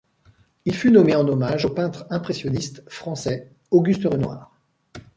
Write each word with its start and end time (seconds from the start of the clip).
Il 0.65 0.73
fut 0.75 0.89
nommé 0.89 1.13
en 1.15 1.27
hommage 1.27 1.65
au 1.65 1.69
peintre 1.69 2.07
impressionniste 2.09 2.83
français 2.89 3.51
Auguste 3.69 4.05
Renoir. 4.11 4.51